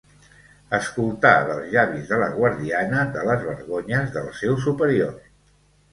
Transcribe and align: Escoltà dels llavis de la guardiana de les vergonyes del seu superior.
Escoltà 0.77 1.33
dels 1.49 1.67
llavis 1.75 2.09
de 2.13 2.19
la 2.23 2.31
guardiana 2.37 3.03
de 3.19 3.27
les 3.31 3.47
vergonyes 3.51 4.11
del 4.17 4.33
seu 4.43 4.57
superior. 4.69 5.17